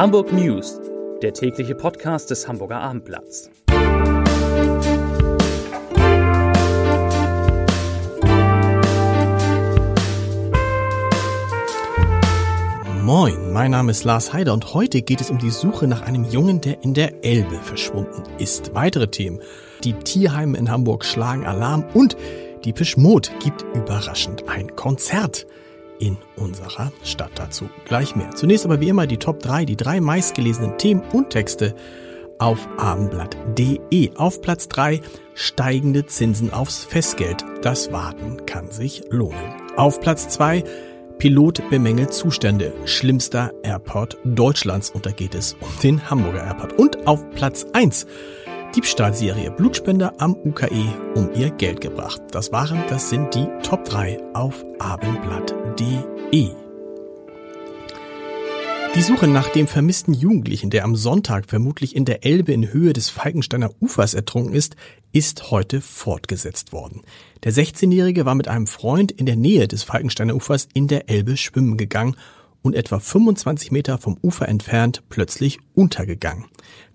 [0.00, 0.80] Hamburg News,
[1.20, 3.50] der tägliche Podcast des Hamburger Abendblatts.
[13.02, 16.24] Moin, mein Name ist Lars Heider und heute geht es um die Suche nach einem
[16.24, 18.74] Jungen, der in der Elbe verschwunden ist.
[18.74, 19.40] Weitere Themen.
[19.84, 22.16] Die Tierheime in Hamburg schlagen Alarm und
[22.64, 25.46] die Pischmod gibt überraschend ein Konzert
[26.00, 27.30] in unserer Stadt.
[27.36, 28.30] Dazu gleich mehr.
[28.32, 31.76] Zunächst aber wie immer die Top 3, die drei meistgelesenen Themen und Texte
[32.38, 34.16] auf abendblatt.de.
[34.16, 35.00] Auf Platz 3
[35.34, 37.44] steigende Zinsen aufs Festgeld.
[37.62, 39.36] Das Warten kann sich lohnen.
[39.76, 40.64] Auf Platz 2
[41.18, 42.72] Pilot bemängelt Zustände.
[42.86, 44.90] Schlimmster Airport Deutschlands.
[44.90, 46.78] Und da geht es um den Hamburger Airport.
[46.78, 48.06] Und auf Platz 1
[48.74, 52.22] Diebstahlserie Blutspender am UKE um ihr Geld gebracht.
[52.30, 56.50] Das waren, das sind die Top 3 auf abendblatt.de.
[58.94, 62.92] Die Suche nach dem vermissten Jugendlichen, der am Sonntag vermutlich in der Elbe in Höhe
[62.92, 64.76] des Falkensteiner Ufers ertrunken ist,
[65.12, 67.02] ist heute fortgesetzt worden.
[67.42, 71.36] Der 16-Jährige war mit einem Freund in der Nähe des Falkensteiner Ufers in der Elbe
[71.36, 72.14] schwimmen gegangen
[72.62, 76.46] und etwa 25 Meter vom Ufer entfernt plötzlich untergegangen.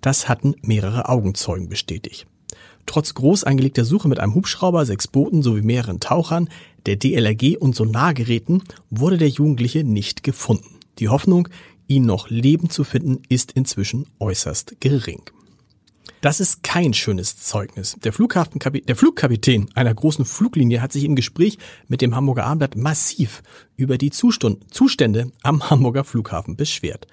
[0.02, 2.28] Das hatten mehrere Augenzeugen bestätigt.
[2.86, 6.50] Trotz groß angelegter Suche mit einem Hubschrauber, sechs Booten sowie mehreren Tauchern,
[6.86, 10.80] der DLRG und Sonargeräten wurde der Jugendliche nicht gefunden.
[11.00, 11.48] Die Hoffnung,
[11.88, 15.22] ihn noch lebend zu finden, ist inzwischen äußerst gering.
[16.26, 17.98] Das ist kein schönes Zeugnis.
[18.04, 23.44] Der, der Flugkapitän einer großen Fluglinie hat sich im Gespräch mit dem Hamburger Abendblatt massiv
[23.76, 27.06] über die Zustände am Hamburger Flughafen beschwert.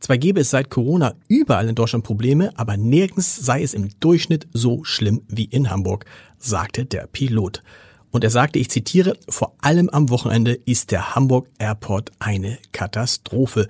[0.00, 4.48] Zwar gäbe es seit Corona überall in Deutschland Probleme, aber nirgends sei es im Durchschnitt
[4.52, 6.06] so schlimm wie in Hamburg,
[6.36, 7.62] sagte der Pilot.
[8.10, 13.68] Und er sagte, ich zitiere, vor allem am Wochenende ist der Hamburg Airport eine Katastrophe.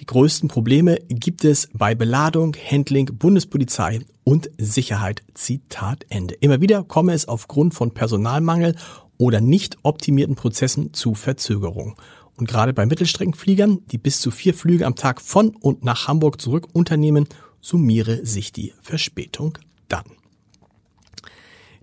[0.00, 5.22] Die größten Probleme gibt es bei Beladung, Handling, Bundespolizei und Sicherheit.
[5.34, 6.34] Zitat Ende.
[6.40, 8.76] Immer wieder komme es aufgrund von Personalmangel
[9.18, 11.96] oder nicht optimierten Prozessen zu Verzögerungen.
[12.38, 16.40] Und gerade bei Mittelstreckenfliegern, die bis zu vier Flüge am Tag von und nach Hamburg
[16.40, 17.28] zurück unternehmen,
[17.60, 19.58] summiere sich die Verspätung
[19.88, 20.06] dann.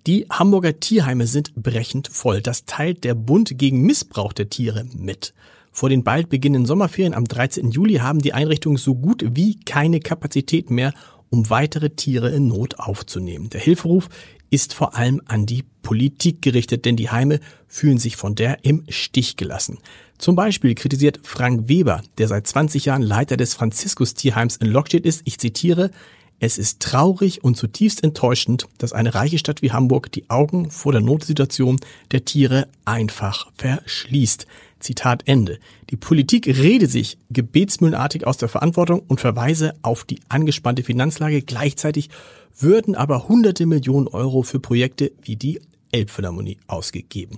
[0.08, 2.42] Die Hamburger Tierheime sind brechend voll.
[2.42, 5.36] Das teilt der Bund gegen Missbrauch der Tiere mit.
[5.78, 7.70] Vor den bald beginnenden Sommerferien am 13.
[7.70, 10.92] Juli haben die Einrichtungen so gut wie keine Kapazität mehr,
[11.30, 13.52] um weitere Tiere in Not aufzunehmen.
[13.52, 14.10] Der Hilferuf
[14.50, 18.86] ist vor allem an die Politik gerichtet, denn die Heime fühlen sich von der im
[18.90, 19.78] Stich gelassen.
[20.18, 25.22] Zum Beispiel kritisiert Frank Weber, der seit 20 Jahren Leiter des Franziskus-Tierheims in Lockstedt ist,
[25.26, 25.92] ich zitiere,
[26.40, 30.92] es ist traurig und zutiefst enttäuschend, dass eine reiche Stadt wie Hamburg die Augen vor
[30.92, 31.80] der Notsituation
[32.12, 34.48] der Tiere einfach verschließt.
[34.80, 35.60] Zitat Ende.
[35.90, 41.42] Die Politik rede sich gebetsmühlenartig aus der Verantwortung und verweise auf die angespannte Finanzlage.
[41.42, 42.10] Gleichzeitig
[42.58, 45.60] würden aber hunderte Millionen Euro für Projekte wie die
[45.92, 47.38] Elbphilharmonie ausgegeben.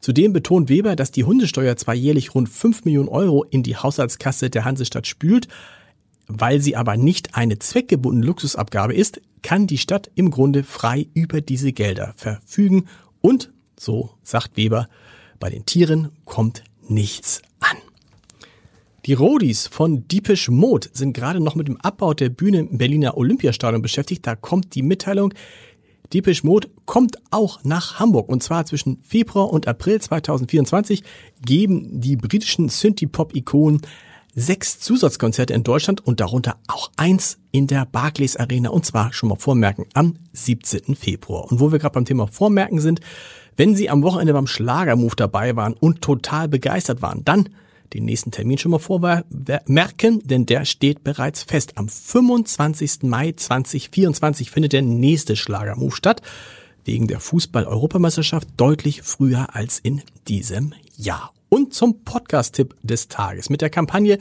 [0.00, 4.48] Zudem betont Weber, dass die Hundesteuer zwar jährlich rund 5 Millionen Euro in die Haushaltskasse
[4.48, 5.48] der Hansestadt spült,
[6.26, 11.40] weil sie aber nicht eine zweckgebundene Luxusabgabe ist, kann die Stadt im Grunde frei über
[11.40, 12.86] diese Gelder verfügen
[13.20, 14.88] und, so sagt Weber,
[15.38, 17.76] bei den Tieren kommt nichts an.
[19.06, 23.16] Die Rodis von Deepish Mode sind gerade noch mit dem Abbau der Bühne im Berliner
[23.16, 24.26] Olympiastadion beschäftigt.
[24.26, 25.32] Da kommt die Mitteilung,
[26.12, 28.28] Deepish Mode kommt auch nach Hamburg.
[28.28, 31.02] Und zwar zwischen Februar und April 2024
[31.44, 33.80] geben die britischen Synthie-Pop-Ikonen
[34.34, 39.28] sechs Zusatzkonzerte in Deutschland und darunter auch eins in der Barclays Arena und zwar schon
[39.28, 40.94] mal vormerken am 17.
[40.94, 41.50] Februar.
[41.50, 43.00] Und wo wir gerade beim Thema Vormerken sind,
[43.56, 47.48] wenn Sie am Wochenende beim Schlagermove dabei waren und total begeistert waren, dann
[47.92, 51.76] den nächsten Termin schon mal vormerken, denn der steht bereits fest.
[51.76, 53.02] Am 25.
[53.02, 56.22] Mai 2024 findet der nächste Schlagermove statt,
[56.84, 61.32] wegen der Fußball-Europameisterschaft deutlich früher als in diesem Jahr.
[61.50, 63.50] Und zum Podcast-Tipp des Tages.
[63.50, 64.18] Mit der Kampagne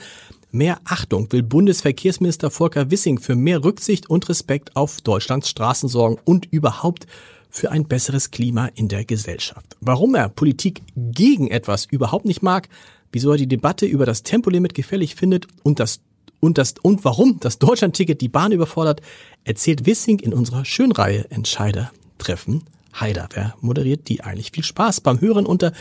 [0.52, 6.18] Mehr Achtung will Bundesverkehrsminister Volker Wissing für mehr Rücksicht und Respekt auf Deutschlands Straßen sorgen
[6.26, 7.06] und überhaupt
[7.52, 9.78] für ein besseres Klima in der Gesellschaft.
[9.80, 12.68] Warum er Politik gegen etwas überhaupt nicht mag,
[13.12, 16.00] wieso er die Debatte über das Tempolimit gefährlich findet und das
[16.40, 19.02] und das und warum das Deutschlandticket die Bahn überfordert,
[19.44, 22.64] erzählt Wissing in unserer Schönreihe Entscheider treffen
[22.98, 23.28] Heider.
[23.34, 24.52] Wer moderiert die eigentlich?
[24.52, 25.74] Viel Spaß beim Hören unter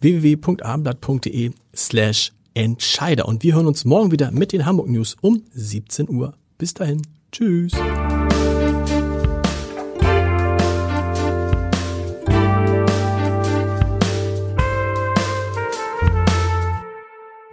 [0.00, 3.26] www.abendblatt.de slash Entscheider.
[3.28, 6.34] Und wir hören uns morgen wieder mit den Hamburg News um 17 Uhr.
[6.58, 7.02] Bis dahin.
[7.32, 7.72] Tschüss.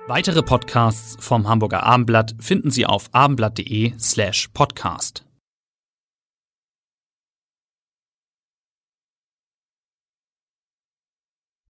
[0.08, 5.27] Weitere Podcasts vom Hamburger Abendblatt finden Sie auf abendblatt.de slash podcast.